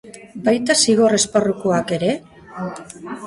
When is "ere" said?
1.99-2.11